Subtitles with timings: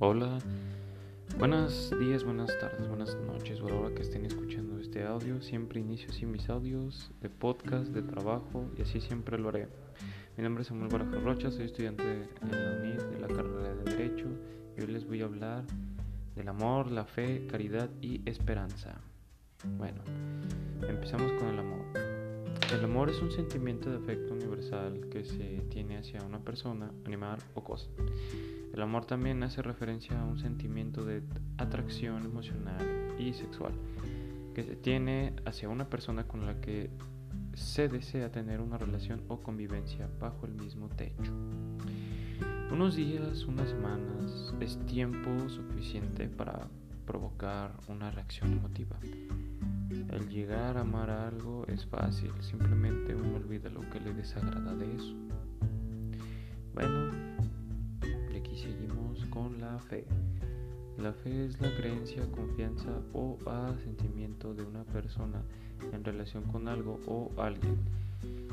[0.00, 5.42] Buenos días, buenas tardes, buenas noches, o a la hora que estén escuchando este audio.
[5.42, 9.68] Siempre inicio así mis audios de podcast, de trabajo y así siempre lo haré.
[10.38, 12.02] Mi nombre es Samuel Baraja Rocha, soy estudiante
[12.40, 14.26] en la UNID de la carrera de Derecho
[14.78, 15.64] y hoy les voy a hablar
[16.34, 19.02] del amor, la fe, caridad y esperanza.
[19.76, 20.00] Bueno,
[20.88, 21.49] empezamos con
[22.72, 23.10] el amor.
[23.10, 27.88] Es un sentimiento de afecto universal que se tiene hacia una persona, animal o cosa.
[28.72, 31.22] El amor también hace referencia a un sentimiento de
[31.58, 33.72] atracción emocional y sexual
[34.54, 36.90] que se tiene hacia una persona con la que
[37.54, 41.32] se desea tener una relación o convivencia bajo el mismo techo.
[42.70, 46.68] Unos días, unas semanas es tiempo suficiente para
[47.04, 48.96] provocar una reacción emotiva.
[49.90, 54.94] El llegar a amar algo es fácil, simplemente uno olvida lo que le desagrada de
[54.94, 55.14] eso.
[56.74, 57.10] Bueno,
[58.60, 60.04] seguimos con la fe.
[60.98, 65.42] La fe es la creencia, confianza o asentimiento de una persona
[65.92, 67.78] en relación con algo o alguien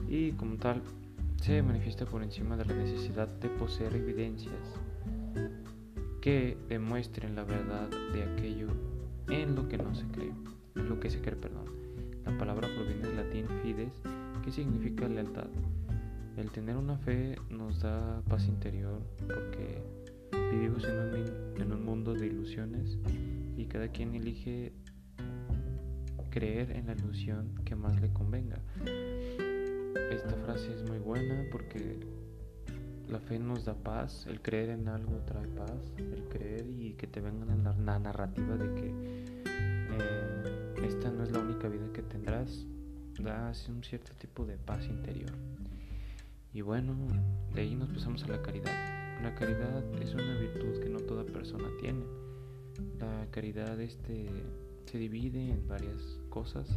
[0.08, 0.82] y como tal
[1.42, 4.54] se manifiesta por encima de la necesidad de poseer evidencias
[6.22, 8.70] que demuestren la verdad de aquello
[9.28, 10.32] en lo que no se cree,
[10.78, 11.66] en lo que se cree, perdón.
[12.26, 13.94] La palabra proviene del latín fides,
[14.44, 15.48] que significa lealtad.
[16.36, 19.82] El tener una fe nos da paz interior porque
[20.52, 22.98] vivimos en un, en un mundo de ilusiones
[23.58, 24.74] y cada quien elige
[26.30, 28.60] creer en la ilusión que más le convenga.
[30.12, 32.00] Esta frase es muy buena porque
[33.10, 37.08] la fe nos da paz, el creer en algo trae paz, el creer y que
[37.08, 37.46] te venga
[37.84, 38.94] la narrativa de que
[39.92, 42.66] eh, esta no es la única vida que tendrás,
[43.20, 45.32] da un cierto tipo de paz interior.
[46.54, 46.96] Y bueno,
[47.54, 48.74] de ahí nos pasamos a la caridad.
[49.22, 52.06] La caridad es una virtud que no toda persona tiene.
[53.00, 54.28] La caridad este,
[54.86, 56.70] se divide en varias cosas,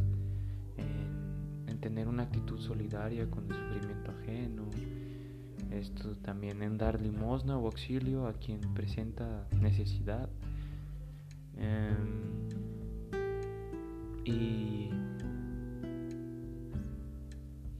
[0.77, 4.65] en, en, tener una actitud solidaria con el sufrimiento ajeno,
[5.71, 10.29] esto también en dar limosna o auxilio a quien presenta necesidad.
[11.57, 11.95] Eh,
[14.25, 14.89] y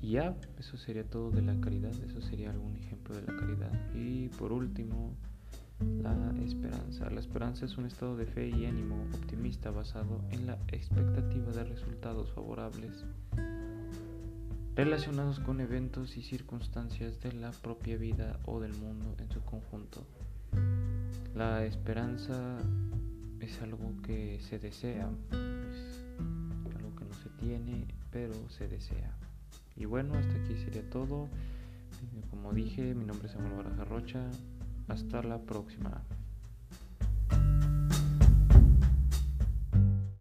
[0.01, 3.71] ya, eso sería todo de la caridad, eso sería algún ejemplo de la caridad.
[3.95, 5.15] Y por último,
[6.01, 7.09] la esperanza.
[7.09, 11.63] La esperanza es un estado de fe y ánimo optimista basado en la expectativa de
[11.63, 13.05] resultados favorables
[14.75, 20.05] relacionados con eventos y circunstancias de la propia vida o del mundo en su conjunto.
[21.35, 22.57] La esperanza
[23.39, 25.90] es algo que se desea, es algo que
[27.11, 29.11] no se tiene, pero se desea.
[29.75, 31.27] Y bueno, hasta aquí sería todo.
[32.29, 34.31] Como dije, mi nombre es Samuel Baraja Rocha.
[34.87, 36.01] Hasta la próxima.